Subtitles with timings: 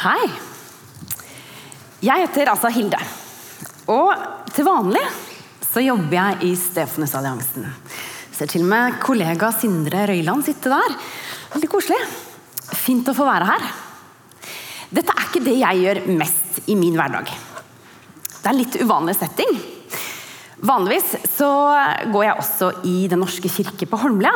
[0.00, 0.30] Hei.
[2.00, 2.96] Jeg heter altså Hilde.
[3.92, 4.14] Og
[4.48, 5.02] til vanlig
[5.66, 7.66] så jobber jeg i Stefanusalliansen.
[8.32, 10.94] Ser til og med kollega Sindre Røyland sitte der.
[11.52, 11.98] Veldig koselig.
[12.80, 13.66] Fint å få være her.
[14.88, 17.28] Dette er ikke det jeg gjør mest i min hverdag.
[17.28, 19.52] Det er en litt uvanlig setting.
[20.64, 21.50] Vanligvis så
[22.08, 24.32] går jeg også i Den norske kirke på Holmlia.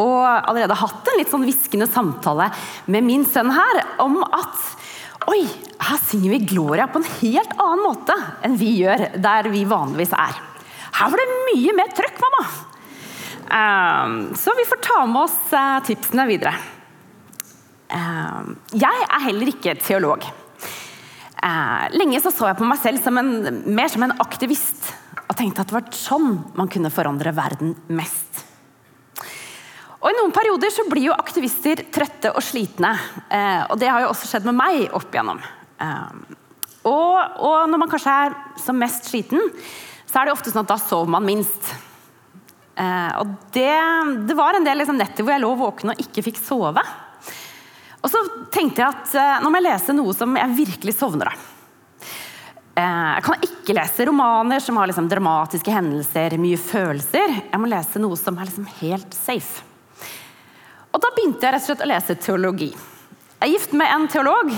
[0.00, 2.48] Og allerede hatt en litt sånn hviskende samtale
[2.88, 4.56] med min sønn her om at
[5.32, 5.40] Oi,
[5.80, 10.12] her synger vi Gloria på en helt annen måte enn vi gjør der vi vanligvis
[10.16, 10.36] er.
[10.94, 12.44] Her var det mye mer trøkk, mamma!
[13.44, 16.54] Um, så vi får ta med oss uh, tipsene videre.
[17.92, 20.24] Um, jeg er heller ikke teolog.
[21.44, 24.92] Uh, lenge så, så jeg på meg selv som en, mer som en aktivist
[25.24, 28.33] og tenkte at det var sånn man kunne forandre verden mest.
[30.54, 32.92] Perioder så blir jo aktivister trøtte og slitne.
[33.26, 35.40] Eh, og det har jo også skjedd med meg opp igjennom.
[35.82, 36.36] Eh,
[36.86, 39.42] og, og, når man kanskje er som mest sliten,
[40.06, 41.72] så er det ofte sånn at da sover man minst.
[42.78, 43.66] Eh, og det,
[44.30, 46.86] det, var en del liksom, netter hvor jeg lå våken og ikke fikk sove.
[48.04, 48.22] Og så
[48.54, 51.44] tenkte jeg at eh, nå må jeg lese noe som jeg virkelig sovner av.
[52.78, 57.40] Eh, jeg kan ikke lese romaner som har liksom dramatiske hendelser, mye følelser.
[57.42, 59.73] Jeg må lese noe som er liksom helt safe.
[60.94, 62.70] Og da begynte jeg rett og slett å lese teologi.
[62.70, 64.52] Jeg er gift med en teolog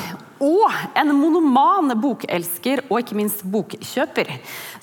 [0.44, 4.28] og en monoman bokelsker og ikke minst bokkjøper.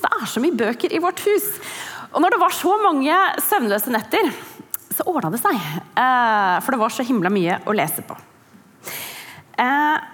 [0.01, 1.45] Det er så mye bøker i vårt hus.
[2.13, 4.31] Og når det var så mange søvnløse netter,
[4.93, 5.53] så ordna det seg.
[5.53, 8.17] Eh, for det var så himla mye å lese på.
[9.61, 10.09] Eh,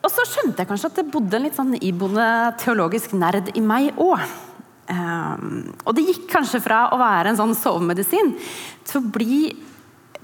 [0.00, 3.62] og så skjønte jeg kanskje at det bodde en litt sånn iboende teologisk nerd i
[3.62, 4.22] meg òg.
[4.90, 5.48] Eh,
[5.86, 8.34] og det gikk kanskje fra å være en sånn sovemedisin
[8.90, 9.42] til å bli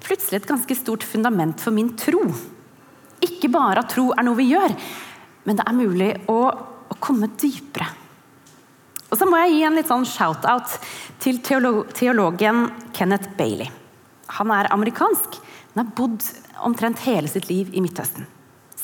[0.04, 2.22] plutselig et ganske stort fundament for min tro.
[3.24, 4.74] Ikke bare at tro er noe vi gjør,
[5.46, 6.40] men det er mulig å,
[6.92, 7.88] å komme dypere.
[9.06, 10.78] Og så må jeg gi en litt sånn shout-out
[11.22, 13.70] til teolog, teologen Kenneth Bailey.
[14.40, 15.38] Han er amerikansk,
[15.74, 16.24] men har bodd
[16.66, 18.26] omtrent hele sitt liv i Midtøsten.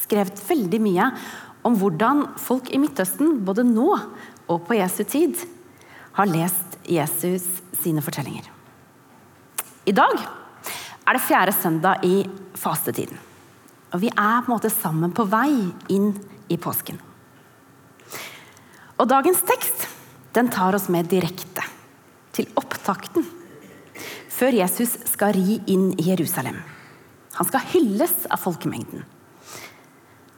[0.04, 1.08] Skrevet veldig mye
[1.66, 3.88] om hvordan folk i Midtøsten, både nå
[4.50, 5.38] og på Jesu tid,
[6.16, 7.46] har lest Jesus
[7.80, 8.46] sine fortellinger.
[9.88, 10.20] I dag
[11.06, 12.22] er det fjerde søndag i
[12.58, 13.18] fastetiden.
[13.92, 15.50] Og vi er på en måte sammen på vei
[15.92, 16.12] inn
[16.52, 17.00] i påsken.
[19.00, 19.88] Og dagens tekst
[20.36, 21.64] den tar oss med direkte
[22.32, 23.26] til opptakten
[24.32, 26.56] før Jesus skal ri inn i Jerusalem.
[27.36, 29.04] Han skal hylles av folkemengden.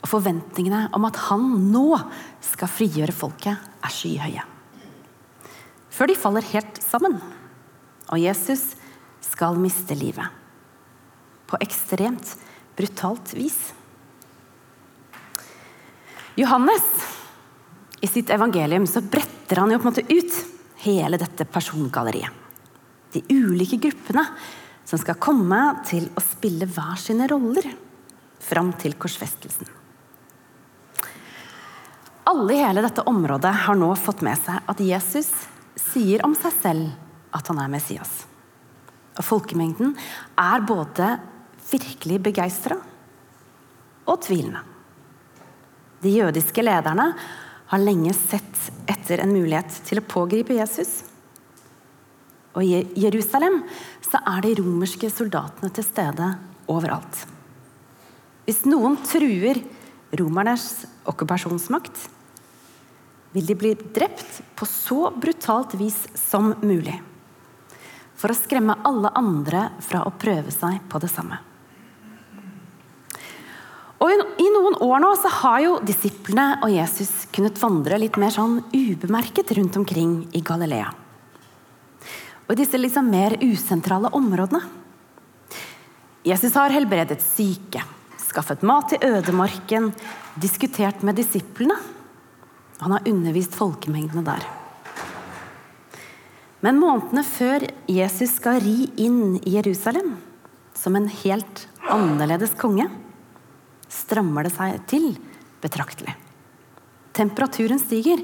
[0.05, 1.87] Og forventningene om at han nå
[2.45, 4.45] skal frigjøre folket, er skyhøye.
[5.95, 7.21] Før de faller helt sammen,
[8.11, 8.73] og Jesus
[9.25, 10.44] skal miste livet
[11.50, 12.34] på ekstremt
[12.77, 13.59] brutalt vis.
[16.34, 16.82] Johannes,
[18.00, 20.41] i sitt evangelium, så bretter han jo på en måte ut
[20.84, 22.43] hele dette persongalleriet.
[23.15, 24.25] De ulike gruppene
[24.84, 27.71] som skal komme til å spille hver sine roller
[28.43, 29.71] fram til korsfestelsen.
[32.28, 35.31] Alle i hele dette området har nå fått med seg at Jesus
[35.78, 38.25] sier om seg selv at han er Messias.
[39.15, 39.94] Og Folkemengden
[40.41, 41.15] er både
[41.71, 42.79] virkelig begeistra
[44.05, 44.61] og tvilende.
[46.05, 47.13] De jødiske lederne
[47.71, 51.03] har lenge sett etter en mulighet til å pågripe Jesus.
[52.55, 53.63] Og i Jerusalem
[54.05, 56.29] så er de romerske soldatene til stede
[56.71, 57.25] overalt.
[58.45, 59.63] Hvis noen truer
[60.15, 61.97] romernes okkupasjonsmakt,
[63.35, 66.95] vil de bli drept på så brutalt vis som mulig.
[68.15, 71.41] For å skremme alle andre fra å prøve seg på det samme.
[74.04, 78.34] Og I noen år nå så har jo disiplene og Jesus kunnet vandre litt mer
[78.34, 80.91] sånn ubemerket rundt omkring i Galilea.
[82.44, 84.60] Og i disse liksom mer usentrale områdene.
[86.28, 87.81] Jesus har helbredet syke,
[88.20, 89.89] skaffet mat til ødemarken,
[90.36, 91.78] diskutert med disiplene.
[92.83, 94.45] Han har undervist folkemengdene der.
[96.65, 100.15] Men månedene før Jesus skal ri inn i Jerusalem
[100.77, 102.91] som en helt annerledes konge,
[103.95, 105.13] strammer det seg til
[105.63, 106.15] betraktelig.
[107.15, 108.21] Temperaturen stiger,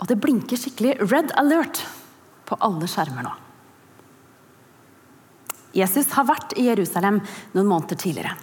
[0.00, 1.84] og det blinker skikkelig red alert
[2.46, 3.34] på alle skjermer nå.
[5.76, 7.20] Jesus har vært i Jerusalem
[7.54, 8.34] noen måneder tidligere.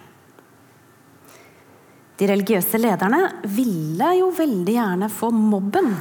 [2.19, 5.95] De religiøse lederne ville jo veldig gjerne få mobben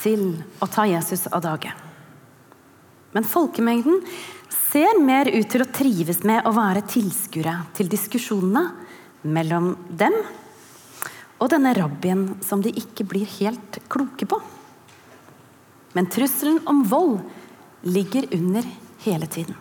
[0.00, 0.30] til
[0.64, 1.72] å ta Jesus av dage.
[3.14, 4.00] Men folkemengden
[4.50, 8.64] ser mer ut til å trives med å være tilskuere til diskusjonene
[9.24, 10.14] mellom dem
[11.42, 14.38] og denne rabbien som de ikke blir helt kloke på.
[15.94, 17.18] Men trusselen om vold
[17.84, 18.66] ligger under
[19.04, 19.56] hele tiden.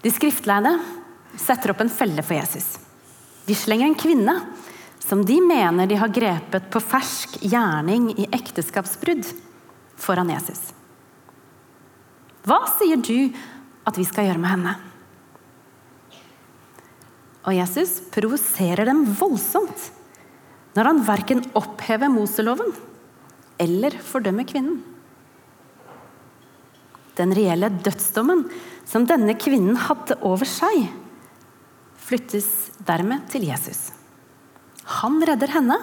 [0.00, 0.74] De skriftleide
[1.36, 2.78] setter opp en felle for Jesus.
[3.46, 4.34] De slenger en kvinne
[5.00, 9.24] som de mener de har grepet på fersk gjerning i ekteskapsbrudd,
[10.00, 10.70] foran Jesus.
[12.46, 13.32] Hva sier du
[13.84, 14.76] at vi skal gjøre med henne?
[17.48, 19.88] Og Jesus provoserer dem voldsomt
[20.76, 22.72] når han verken opphever Moseloven
[23.60, 24.80] eller fordømmer kvinnen.
[27.18, 28.46] Den reelle dødsdommen
[28.88, 30.86] som denne kvinnen hadde over seg,
[32.00, 33.90] flyttes dermed til Jesus.
[35.00, 35.76] Han redder henne,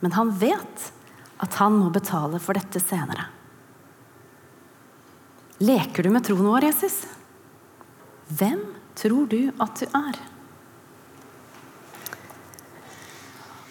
[0.00, 0.86] men han vet
[1.42, 3.26] at han må betale for dette senere.
[5.58, 7.02] Leker du med troen vår, Jesus?
[8.38, 8.62] Hvem
[8.98, 10.18] tror du at du er?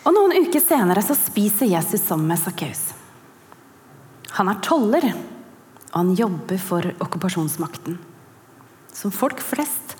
[0.08, 2.94] Og Noen uker senere så spiser Jesus sammen med Sakkeus.
[4.38, 5.08] Han er toller,
[5.92, 7.98] og han jobber for okkupasjonsmakten.
[8.96, 9.98] Som folk flest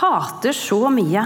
[0.00, 1.24] hater så mye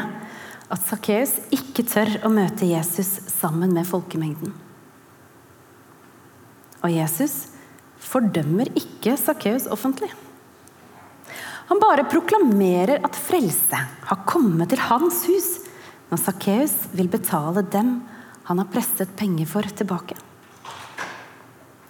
[0.67, 4.51] at Sakkeus ikke tør å møte Jesus sammen med folkemengden.
[6.83, 7.53] Og Jesus
[8.03, 10.11] fordømmer ikke Sakkeus offentlig.
[11.67, 13.79] Han bare proklamerer at frelse
[14.11, 15.49] har kommet til hans hus
[16.11, 17.99] når Sakkeus vil betale dem
[18.47, 20.15] han har presset penger for, tilbake.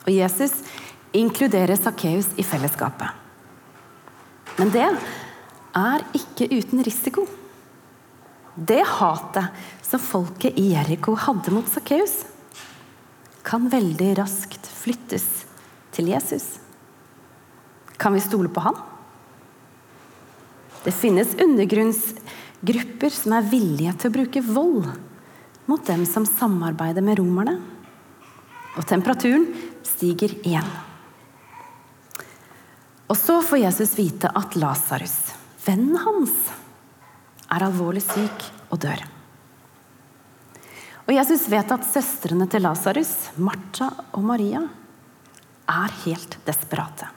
[0.07, 0.63] Og Jesus
[1.17, 3.11] inkluderer Sakkeus i fellesskapet.
[4.57, 4.87] Men det
[5.77, 7.27] er ikke uten risiko.
[8.57, 9.53] Det hatet
[9.85, 12.23] som folket i Jeriko hadde mot Sakkeus,
[13.47, 15.27] kan veldig raskt flyttes
[15.95, 16.57] til Jesus.
[18.01, 18.81] Kan vi stole på han?
[20.87, 24.85] Det finnes undergrunnsgrupper som er villige til å bruke vold
[25.67, 27.57] mot dem som samarbeider med romerne.
[28.79, 29.49] Og temperaturen
[29.83, 30.69] stiger igjen.
[33.11, 35.17] Og så får Jesus vite at Lasarus,
[35.67, 36.39] vennen hans,
[37.51, 39.03] er alvorlig syk og dør.
[41.07, 44.63] Og Jesus vet at søstrene til Lasarus, Martha og Maria,
[45.67, 47.11] er helt desperate.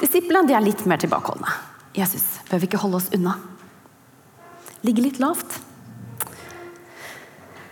[0.00, 1.52] Disiplene er litt mer tilbakeholdne.
[1.96, 3.36] Jesus, bør vi ikke holde oss unna?
[4.84, 5.56] Ligge litt lavt?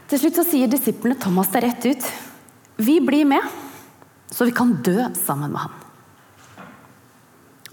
[0.08, 2.06] Til slutt sier disiplene Thomas det rett ut.
[2.80, 3.44] Vi blir med,
[4.32, 5.80] så vi kan dø sammen med ham.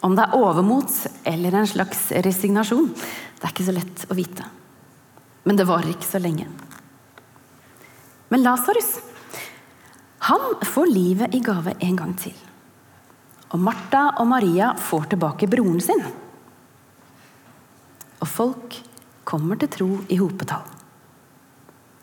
[0.02, 0.94] Om det er overmot
[1.30, 4.48] eller en slags resignasjon, det er ikke så lett å vite.
[5.46, 6.48] Men det varer ikke så lenge.
[8.34, 8.96] Men Lasarus,
[10.28, 12.36] han får livet i gave en gang til.
[13.52, 16.04] Og Martha og Maria får tilbake broren sin.
[18.22, 18.78] Og folk
[19.28, 20.64] kommer til tro i hopetall.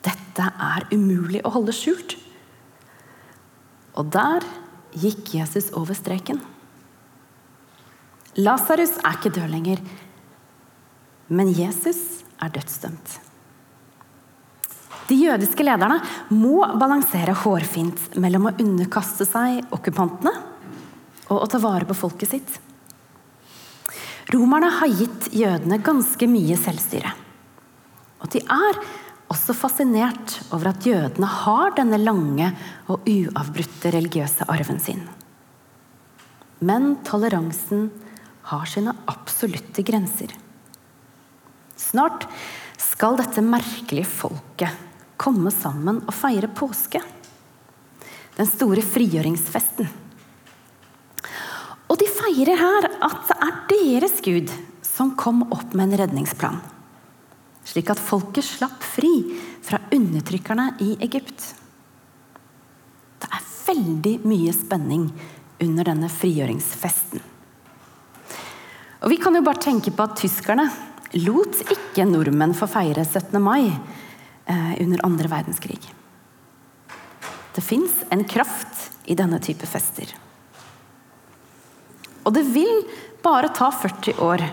[0.04, 2.16] Dette er umulig å holde skjult.
[3.98, 4.44] Og der
[4.98, 6.40] gikk Jesus over streken.
[8.38, 9.80] Lasarus er ikke død lenger,
[11.32, 13.16] men Jesus er dødsdømt.
[15.08, 15.98] De jødiske lederne
[16.30, 20.34] må balansere hårfint mellom å underkaste seg okkupantene
[21.28, 22.56] og å ta vare på folket sitt.
[24.32, 27.12] Romerne har gitt jødene ganske mye selvstyre.
[28.20, 28.80] Og de er
[29.32, 32.50] også fascinert over at jødene har denne lange
[32.88, 35.00] og uavbrutte religiøse arven sin.
[36.64, 37.88] Men toleransen
[38.50, 40.32] har sine absolutte grenser.
[41.78, 42.26] Snart
[42.80, 44.84] skal dette merkelige folket
[45.18, 47.00] komme sammen og feire påske.
[48.38, 49.88] Den store frigjøringsfesten.
[52.38, 54.50] De her at det er deres Gud
[54.86, 56.60] som kom opp med en redningsplan.
[57.66, 59.10] Slik at folket slapp fri
[59.66, 61.48] fra undertrykkerne i Egypt.
[63.18, 65.08] Det er veldig mye spenning
[65.66, 67.24] under denne frigjøringsfesten.
[69.02, 70.68] Og Vi kan jo bare tenke på at tyskerne
[71.18, 73.34] lot ikke nordmenn få feire 17.
[73.42, 75.80] mai eh, under andre verdenskrig.
[77.54, 80.14] Det fins en kraft i denne type fester.
[82.28, 82.82] Og det vil
[83.24, 84.44] bare ta 40 år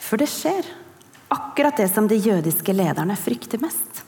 [0.00, 0.68] før det skjer.
[1.28, 4.04] Akkurat det som de jødiske lederne frykter mest.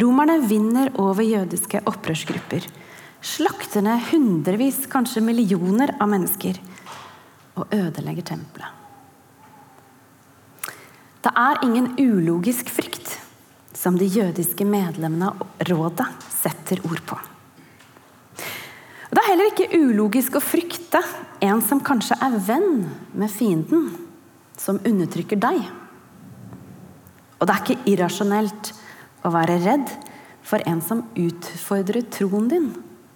[0.00, 2.64] Romerne vinner over jødiske opprørsgrupper.
[3.20, 6.56] Slakter ned hundrevis, kanskje millioner av mennesker.
[7.58, 8.74] Og ødelegger tempelet.
[11.18, 13.18] Det er ingen ulogisk frykt
[13.76, 17.18] som de jødiske medlemmene av rådet setter ord på.
[19.08, 21.00] Det er heller ikke ulogisk å frykte
[21.44, 22.84] en som kanskje er venn
[23.16, 23.88] med fienden,
[24.58, 25.62] som undertrykker deg.
[27.38, 28.72] Og det er ikke irrasjonelt
[29.24, 29.90] å være redd
[30.44, 32.68] for en som utfordrer troen din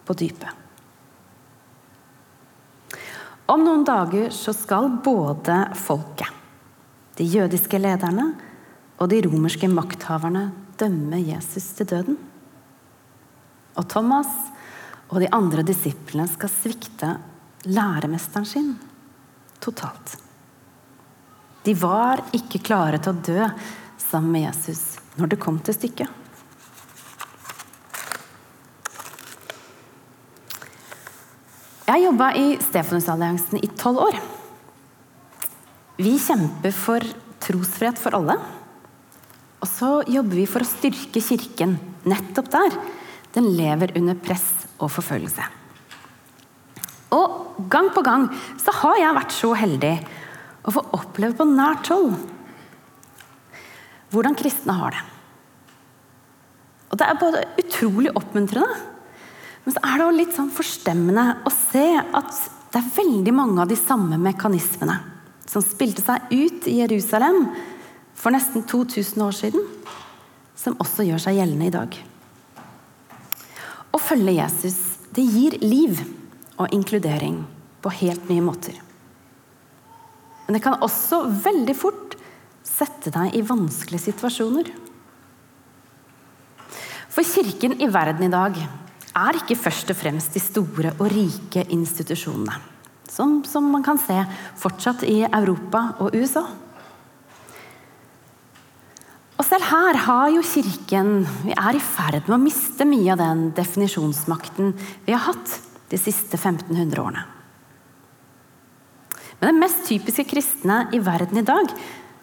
[0.07, 0.59] på dypet.
[3.53, 6.31] Om noen dager så skal både folket,
[7.19, 8.31] de jødiske lederne
[8.97, 10.47] og de romerske makthaverne
[10.81, 12.17] dømme Jesus til døden.
[13.77, 14.31] Og Thomas
[15.13, 17.13] og de andre disiplene skal svikte
[17.69, 18.73] læremesteren sin
[19.63, 20.17] totalt.
[21.63, 23.45] De var ikke klare til å dø
[24.01, 26.19] sammen med Jesus når det kom til stykket.
[31.93, 34.17] Jeg jobba i Stefanusalliansen i tolv år.
[36.01, 37.05] Vi kjemper for
[37.43, 38.39] trosfrihet for alle.
[39.61, 41.77] Og så jobber vi for å styrke Kirken
[42.09, 42.81] nettopp der
[43.33, 44.49] den lever under press
[44.79, 45.45] og forfølgelse.
[47.13, 48.29] Og gang på gang
[48.61, 49.95] så har jeg vært så heldig
[50.63, 52.15] å få oppleve på nært hold
[54.13, 55.03] hvordan kristne har det.
[56.93, 58.75] Og det er både utrolig oppmuntrende,
[59.65, 62.35] men så er det også litt sånn forstemmende å se at
[62.73, 64.99] det er veldig mange av de samme mekanismene
[65.49, 67.47] som spilte seg ut i Jerusalem
[68.17, 69.65] for nesten 2000 år siden,
[70.57, 71.97] som også gjør seg gjeldende i dag.
[73.93, 74.79] Å følge Jesus,
[75.13, 76.01] det gir liv
[76.57, 77.43] og inkludering
[77.85, 78.77] på helt nye måter.
[80.47, 82.17] Men det kan også veldig fort
[82.67, 84.71] sette deg i vanskelige situasjoner.
[87.13, 88.57] For kirken i verden i dag
[89.13, 92.57] er ikke først og fremst de store og rike institusjonene.
[93.13, 94.17] Som, som man kan se
[94.57, 96.47] fortsatt i Europa og USA.
[99.43, 103.19] Og selv her har jo Kirken Vi er i ferd med å miste mye av
[103.19, 104.69] den definisjonsmakten
[105.03, 105.57] vi har hatt
[105.91, 107.25] de siste 1500 årene.
[109.41, 111.75] Men det mest typiske kristne i verden i dag,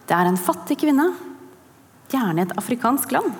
[0.08, 1.10] det er en fattig kvinne,
[2.08, 3.36] gjerne i et afrikansk land.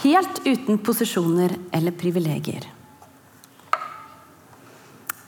[0.00, 2.64] Helt uten posisjoner eller privilegier.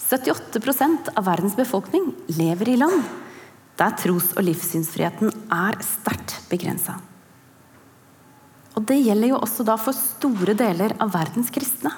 [0.08, 3.04] 78 av verdens befolkning lever i land
[3.76, 7.02] der tros- og livssynsfriheten er sterkt begrensa.
[8.76, 11.92] Og det gjelder jo også da for store deler av verdens kristne.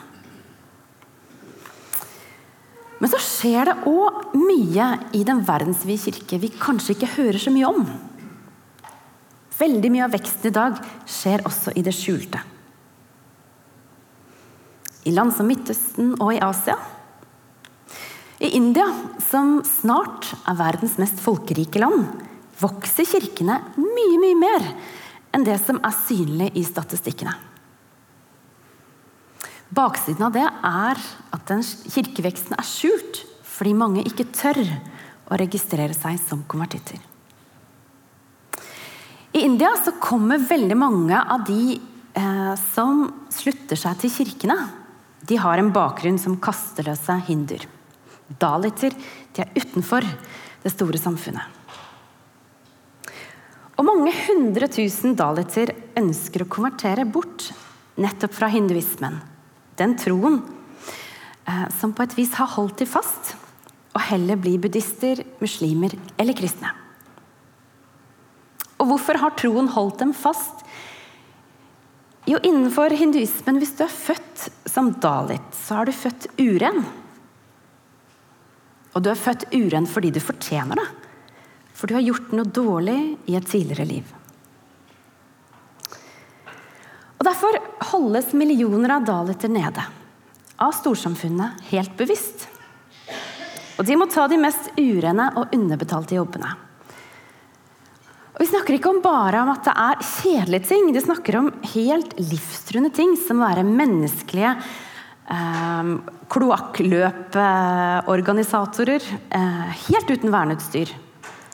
[2.99, 7.53] Men så skjer det òg mye i den verdensvide kirke vi kanskje ikke hører så
[7.55, 7.87] mye om.
[9.55, 12.41] Veldig mye av veksten i dag skjer også i det skjulte.
[15.05, 16.79] I land som Midtøsten og i Asia
[18.45, 18.85] i India,
[19.23, 22.09] som snart er verdens mest folkerike land,
[22.61, 24.67] vokser kirkene mye, mye mer
[25.35, 27.35] enn det som er synlig i statistikkene.
[29.75, 31.01] Baksiden av det er
[31.35, 33.25] at den kirkeveksten er skjult
[33.55, 34.61] fordi mange ikke tør
[35.31, 37.01] å registrere seg som konvertitter.
[39.35, 44.59] I India så kommer veldig mange av de eh, som slutter seg til kirkene,
[45.25, 47.65] de har en bakgrunn som kasteløse hinduer.
[48.29, 48.95] Daliter
[49.35, 50.07] de er utenfor
[50.63, 51.64] det store samfunnet.
[53.75, 57.49] Og mange hundre tusen daliter ønsker å konvertere bort
[57.99, 59.19] nettopp fra hinduismen.
[59.79, 60.41] Den troen
[61.49, 63.35] eh, som på et vis har holdt de fast,
[63.95, 66.71] og heller bli buddhister, muslimer eller kristne.
[68.83, 70.65] Og hvorfor har troen holdt dem fast?
[72.29, 76.83] Jo, innenfor hinduismen, hvis du er født som dalit, så har du født uren.
[78.95, 80.87] Og du er født uren fordi du fortjener det.
[81.75, 84.05] For du har gjort noe dårlig i et tidligere liv.
[87.19, 87.59] Og Derfor
[87.91, 89.83] holdes millioner av daliter nede.
[90.61, 92.49] Av storsamfunnet helt bevisst.
[93.75, 96.51] Og de må ta de mest urene og underbetalte jobbene.
[98.35, 100.93] Og Vi snakker ikke om bare om at det er kjedelige ting.
[100.95, 104.53] De snakker om helt livstruende ting, som å være menneskelige
[105.31, 105.85] eh,
[106.35, 109.03] kloakkløporganisatorer
[109.39, 110.89] eh, helt uten verneutstyr.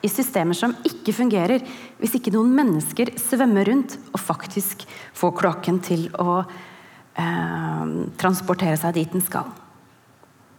[0.01, 1.61] I systemer som ikke fungerer
[1.99, 4.85] hvis ikke noen mennesker svømmer rundt og faktisk
[5.17, 7.91] får kloakken til å eh,
[8.21, 9.51] transportere seg dit den skal.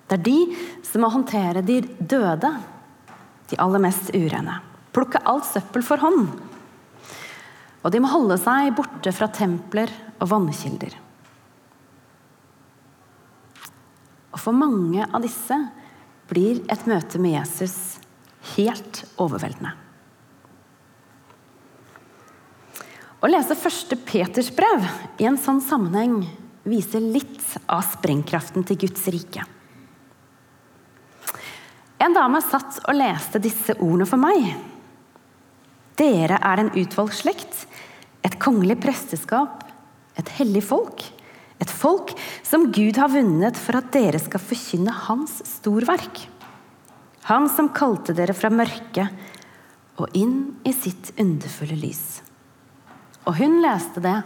[0.07, 2.53] Det er de som må håndtere de døde,
[3.51, 4.61] de aller mest urene.
[4.93, 6.27] Plukke alt søppel for hånd.
[7.83, 10.95] Og de må holde seg borte fra templer og vannkilder.
[14.33, 15.57] Og for mange av disse
[16.31, 17.99] blir et møte med Jesus
[18.55, 19.73] helt overveldende.
[23.23, 24.83] Å lese første Peters brev
[25.23, 26.25] i en sånn sammenheng
[26.67, 29.45] viser litt av sprengkraften til Guds rike.
[32.03, 34.49] En dame satt og leste disse ordene for meg.
[35.99, 37.67] Dere er en utvalgt slekt,
[38.23, 39.65] Et kongelig presteskap,
[40.15, 41.03] et hellig folk.
[41.59, 42.13] Et folk
[42.47, 46.21] som Gud har vunnet for at dere skal forkynne Hans storverk.
[47.29, 52.23] Han som kalte dere fra mørket og inn i sitt underfulle lys.
[53.29, 54.17] Og hun leste det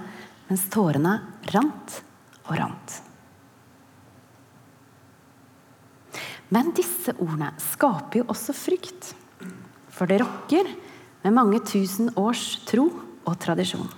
[0.48, 1.18] mens tårene
[1.52, 1.98] rant
[2.46, 2.94] og rant.
[6.54, 9.10] Men disse ordene skaper jo også frykt.
[9.90, 10.70] For det rokker
[11.24, 12.86] med mange tusen års tro
[13.26, 13.88] og tradisjon.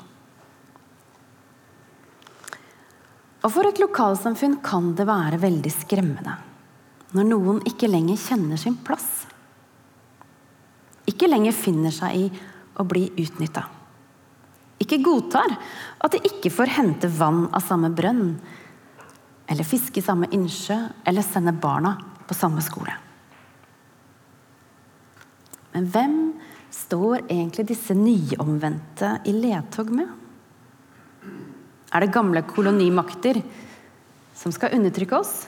[3.45, 6.39] Og for et lokalsamfunn kan det være veldig skremmende
[7.17, 9.27] når noen ikke lenger kjenner sin plass.
[11.09, 12.29] Ikke lenger finner seg i
[12.79, 13.65] å bli utnytta.
[14.79, 15.57] Ikke godtar
[16.05, 18.37] at de ikke får hente vann av samme brønn,
[19.49, 20.77] eller fiske i samme innsjø,
[21.09, 21.97] eller sende barna
[22.29, 22.93] på samme skole.
[25.73, 26.17] Men hvem
[26.75, 30.09] står egentlig disse nyomvendte i ledtog med?
[31.89, 33.41] Er det gamle kolonimakter
[34.37, 35.47] som skal undertrykke oss?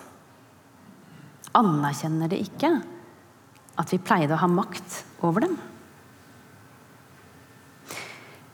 [1.56, 2.72] Anerkjenner de ikke
[3.80, 5.56] at vi pleide å ha makt over dem?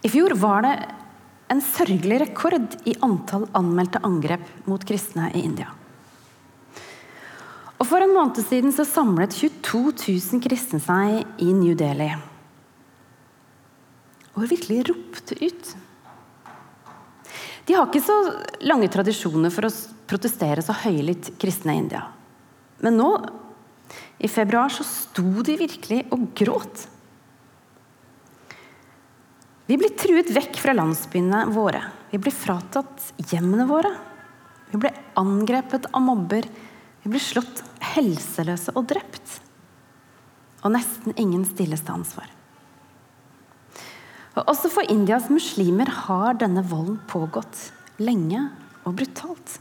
[0.07, 0.75] I fjor var det
[1.50, 5.73] en sørgelig rekord i antall anmeldte angrep mot kristne i India.
[7.76, 12.09] Og For en måned siden så samlet 22 000 kristne seg i New Delhi.
[14.37, 15.75] Og virkelig ropte ut.
[17.67, 18.17] De har ikke så
[18.65, 19.75] lange tradisjoner for å
[20.09, 22.05] protestere så høylytt kristne i India.
[22.85, 23.11] Men nå,
[24.18, 26.87] i februar, så sto de virkelig og gråt.
[29.66, 31.80] Vi blir truet vekk fra landsbyene våre.
[32.12, 33.90] Vi blir fratatt hjemmene våre.
[34.71, 36.47] Vi blir angrepet av mobber.
[37.02, 37.64] Vi blir slått
[37.95, 39.40] helseløse og drept.
[40.62, 42.30] Og nesten ingen stilles til ansvar.
[44.37, 47.71] Og også for Indias muslimer har denne volden pågått
[48.03, 48.42] lenge
[48.85, 49.57] og brutalt.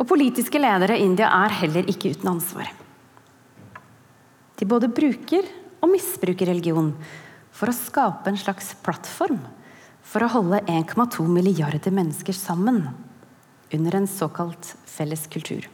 [0.00, 2.70] Og politiske ledere i India er heller ikke uten ansvar.
[4.56, 5.44] De både bruker
[5.80, 6.94] og misbruker religion
[7.52, 9.38] for å skape en slags plattform
[10.10, 12.86] for å holde 1,2 milliarder mennesker sammen
[13.70, 15.68] under en såkalt felles kultur.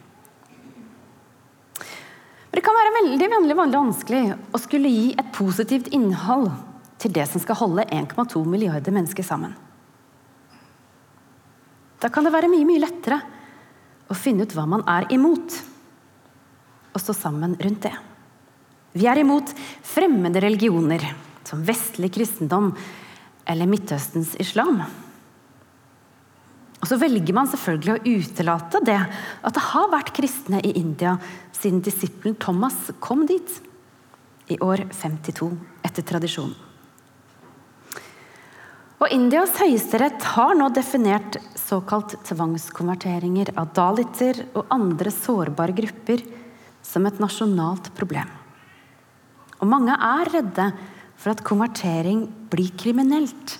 [2.51, 2.93] Det kan være
[3.29, 6.49] veldig vanskelig å skulle gi et positivt innhold
[6.97, 9.53] til det som skal holde 1,2 milliarder mennesker sammen.
[12.01, 13.21] Da kan det være mye, mye lettere
[14.07, 15.57] å finne ut hva man er imot,
[16.93, 17.93] og stå sammen rundt det.
[18.97, 19.51] Vi er imot
[19.85, 21.03] fremmede religioner,
[21.47, 22.71] som vestlig kristendom
[23.47, 24.81] eller Midtøstens islam.
[26.77, 31.15] Og så velger man selvfølgelig å utelate det at det har vært kristne i India
[31.55, 33.59] siden disippelen Thomas kom dit
[34.53, 35.51] i år 52
[35.87, 36.66] etter tradisjonen.
[38.97, 46.23] Og Indias høyesterett har nå definert såkalt tvangskonverteringer av daliter og andre sårbare grupper
[46.81, 48.29] som et nasjonalt problem.
[49.61, 50.67] Og mange er redde
[51.17, 53.57] for at konvertering blir kriminelt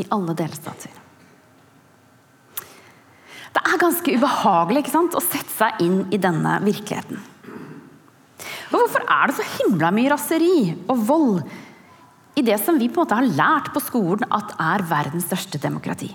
[0.00, 0.92] i alle delstater.
[3.54, 7.20] Det er ganske ubehagelig sant, å sette seg inn i denne virkeligheten.
[8.72, 10.56] Og hvorfor er det så himla mye raseri
[10.88, 11.44] og vold
[12.34, 15.60] i det som vi på en måte har lært på skolen at er verdens største
[15.62, 16.10] demokrati?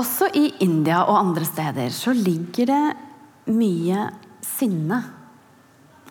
[0.00, 2.84] Også i India og andre steder så ligger det
[3.52, 4.06] mye
[4.44, 5.00] sinne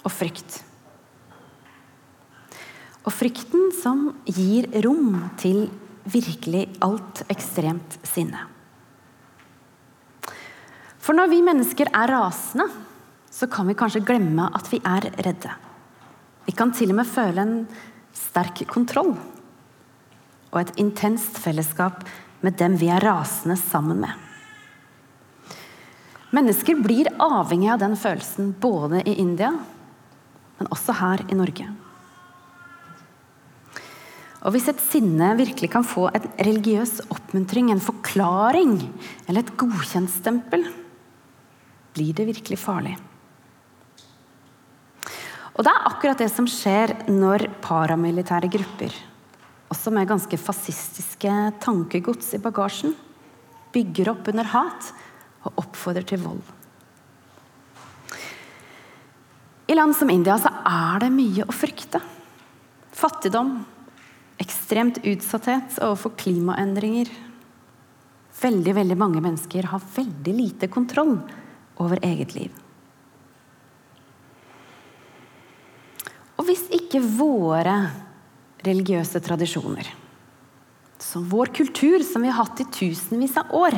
[0.04, 0.60] og frykt.
[3.08, 5.68] Og frykten som gir rom til
[6.10, 8.44] virkelig alt ekstremt sinne.
[11.00, 12.68] For når vi mennesker er rasende,
[13.34, 15.56] så kan vi kanskje glemme at vi er redde.
[16.50, 17.58] Vi kan til og med føle en
[18.18, 19.14] sterk kontroll
[20.50, 22.02] og et intenst fellesskap
[22.42, 24.16] med dem vi er rasende sammen med.
[26.34, 29.54] Mennesker blir avhengig av den følelsen både i India
[30.60, 31.68] men også her i Norge.
[34.40, 38.78] Og Hvis et sinne virkelig kan få en religiøs oppmuntring, en forklaring
[39.28, 40.64] eller et godkjentstempel,
[41.96, 42.96] blir det virkelig farlig.
[45.60, 48.94] Og Det er akkurat det som skjer når paramilitære grupper,
[49.68, 52.94] også med ganske fascistiske tankegods i bagasjen,
[53.76, 54.88] bygger opp under hat
[55.44, 56.40] og oppfordrer til vold.
[59.68, 62.00] I land som India så er det mye å frykte.
[62.96, 63.52] Fattigdom,
[64.40, 67.12] ekstremt utsatthet overfor klimaendringer.
[68.40, 71.18] Veldig, veldig mange mennesker har veldig lite kontroll
[71.84, 72.56] over eget liv.
[76.40, 77.76] Og hvis ikke våre
[78.64, 79.88] religiøse tradisjoner,
[81.00, 83.78] som vår kultur som vi har hatt i tusenvis av år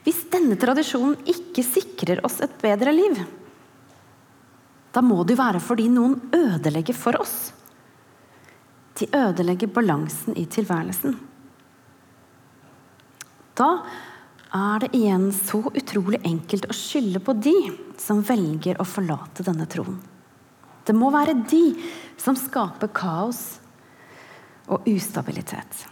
[0.00, 3.18] Hvis denne tradisjonen ikke sikrer oss et bedre liv,
[4.90, 7.52] da må det jo være fordi noen ødelegger for oss.
[8.96, 11.18] De ødelegger balansen i tilværelsen.
[13.60, 13.68] Da
[14.56, 17.54] er det igjen så utrolig enkelt å skylde på de
[18.00, 20.00] som velger å forlate denne troen.
[20.86, 21.64] Det må være de
[22.20, 23.60] som skaper kaos
[24.70, 25.86] og ustabilitet.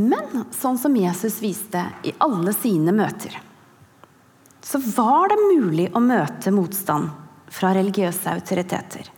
[0.00, 3.34] Men sånn som Jesus viste i alle sine møter,
[4.62, 7.10] så var det mulig å møte motstand
[7.50, 9.08] fra religiøse autoriteter.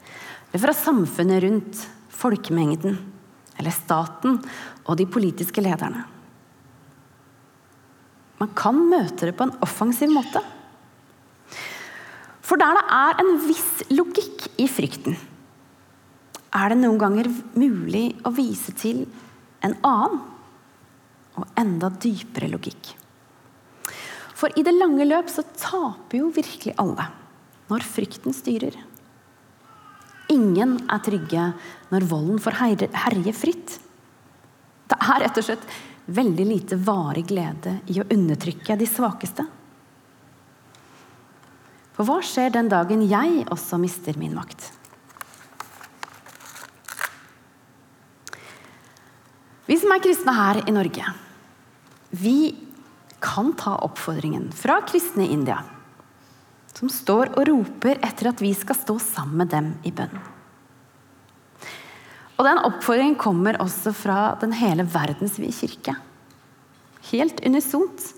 [0.51, 2.96] Eller fra samfunnet rundt, folkemengden,
[3.59, 4.40] eller staten
[4.87, 6.07] og de politiske lederne.
[8.42, 10.42] Man kan møte det på en offensiv måte.
[12.42, 15.14] For der det er en viss logikk i frykten,
[16.52, 19.05] er det noen ganger mulig å vise til
[19.64, 20.18] en annen
[21.38, 22.90] og enda dypere logikk.
[24.37, 27.07] For i det lange løp så taper jo virkelig alle
[27.70, 28.74] når frykten styrer.
[30.35, 31.46] Ingen er trygge
[31.94, 33.78] når volden får herje fritt.
[34.90, 35.72] Det er rett og slett
[36.14, 39.46] veldig lite varig glede i å undertrykke de svakeste.
[41.92, 44.70] For hva skjer den dagen jeg også mister min makt?
[49.68, 51.12] Vi som er kristne her i Norge,
[52.11, 52.37] vi
[53.22, 55.62] kan ta oppfordringen fra kristne i India,
[56.75, 60.32] som står og roper etter at vi skal stå sammen med dem i bønn.
[62.42, 65.92] Og den oppfordringen kommer også fra den hele verdensvide kirke.
[67.12, 68.09] Helt unisont.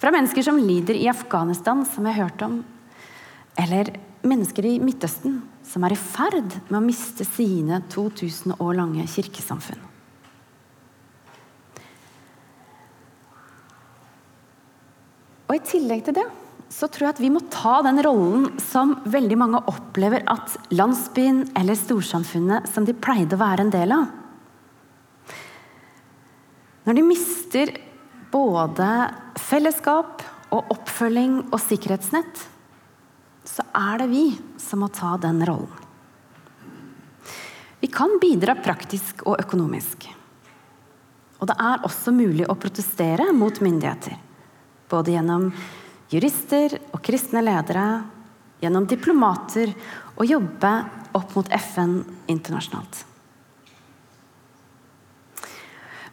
[0.00, 2.54] Fra mennesker som lider i Afghanistan, som jeg har hørt om.
[3.60, 3.90] Eller
[4.24, 9.82] mennesker i Midtøsten, som er i ferd med å miste sine 2000 år lange kirkesamfunn.
[15.50, 16.24] Og i tillegg til det
[16.74, 21.44] så tror jeg at vi må ta den rollen som veldig mange opplever at landsbyen
[21.58, 24.08] eller storsamfunnet som de pleide å være en del av.
[26.84, 27.70] Når de mister
[28.34, 28.88] både
[29.40, 32.42] fellesskap og oppfølging og sikkerhetsnett,
[33.46, 34.24] så er det vi
[34.60, 35.70] som må ta den rollen.
[37.78, 40.08] Vi kan bidra praktisk og økonomisk.
[41.38, 44.16] Og det er også mulig å protestere mot myndigheter.
[44.88, 45.50] Både gjennom
[46.14, 48.04] jurister og kristne ledere,
[48.62, 49.74] gjennom diplomater
[50.14, 50.70] og jobbe
[51.14, 51.98] opp mot FN
[52.30, 53.02] internasjonalt.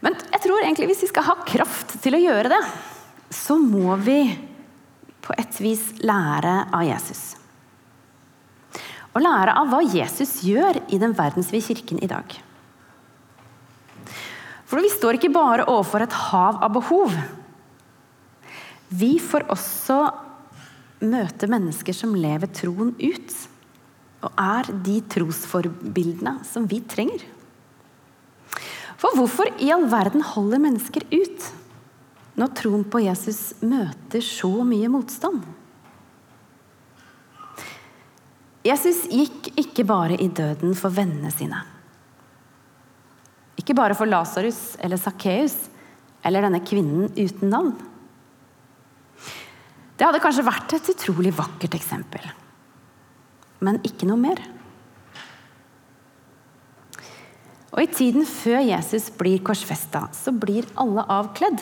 [0.02, 2.62] Men jeg tror egentlig hvis vi skal ha kraft til å gjøre det,
[3.32, 4.24] så må vi
[5.22, 7.22] på et vis lære av Jesus.
[9.12, 12.34] Og lære av hva Jesus gjør i den verdensvide kirken i dag.
[14.66, 17.14] For vi står ikke bare overfor et hav av behov.
[18.92, 19.98] Vi får også
[21.08, 23.36] møte mennesker som lever troen ut,
[24.22, 27.24] og er de trosforbildene som vi trenger.
[29.02, 31.48] For hvorfor i all verden holder mennesker ut
[32.38, 35.42] når troen på Jesus møter så mye motstand?
[38.62, 41.64] Jesus gikk ikke bare i døden for vennene sine.
[43.58, 45.56] Ikke bare for Lasarus eller Sakkeus
[46.22, 47.74] eller denne kvinnen uten navn.
[50.02, 52.24] Det hadde kanskje vært et utrolig vakkert eksempel.
[53.62, 54.40] Men ikke noe mer.
[57.70, 61.62] Og i tiden før Jesus blir korsfesta, så blir alle avkledd.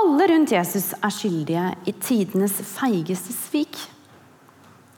[0.00, 3.76] Alle rundt Jesus er skyldige i tidenes feigeste svik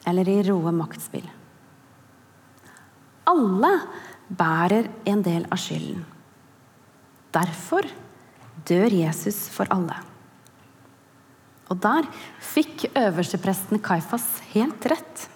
[0.06, 1.26] eller i råe maktspill.
[3.34, 3.74] Alle
[4.30, 6.06] bærer en del av skylden.
[7.34, 7.90] Derfor
[8.62, 10.13] dør Jesus for alle.
[11.72, 12.09] Og der
[12.44, 15.29] fikk øverstepresten Kaifas helt rett.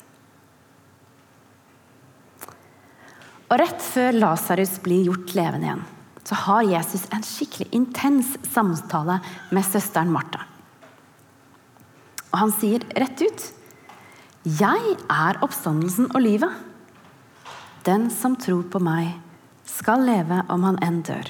[3.49, 5.85] Og rett før Lasarus blir gjort levende igjen,
[6.29, 9.23] så har Jesus en skikkelig intens samtale
[9.57, 10.45] med søsteren Martha.
[12.29, 13.47] Og han sier rett ut
[14.59, 16.53] Jeg er oppstandelsen og livet.
[17.89, 19.15] Den som tror på meg,
[19.69, 21.29] skal leve om han enn dør.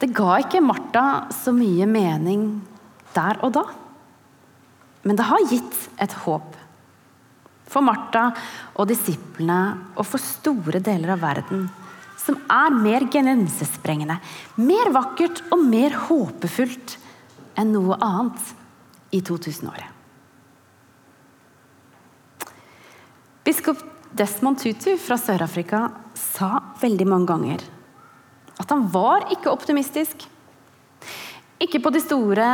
[0.00, 2.46] Det ga ikke Martha så mye mening
[3.12, 3.66] der og da.
[5.04, 6.56] Men det har gitt et håp.
[7.70, 8.30] For Martha
[8.74, 9.60] og disiplene
[9.94, 11.68] og for store deler av verden
[12.20, 14.18] som er mer grensesprengende,
[14.60, 16.96] mer vakkert og mer håpefullt
[17.60, 18.52] enn noe annet
[19.16, 19.96] i 2000-året.
[23.46, 23.80] Biskop
[24.16, 25.86] Desmond Tutu fra Sør-Afrika
[26.18, 27.64] sa veldig mange ganger
[28.60, 30.26] at han var ikke optimistisk.
[31.60, 32.46] Ikke på de store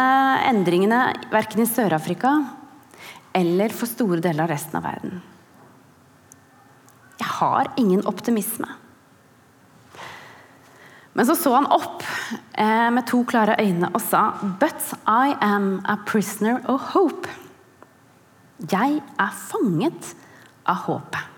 [0.48, 1.00] endringene
[1.32, 2.32] verken i Sør-Afrika
[3.36, 5.20] eller for store deler av resten av verden.
[7.20, 8.68] Jeg har ingen optimisme.
[11.16, 12.02] Men så så han opp
[12.60, 17.30] eh, med to klare øyne og sa But I am a prisoner of hope.
[18.60, 20.12] Jeg er fanget
[20.68, 21.35] av håpet.